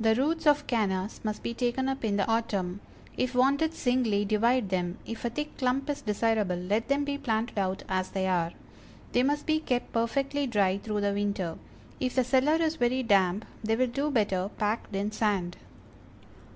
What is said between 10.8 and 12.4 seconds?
the winter; if the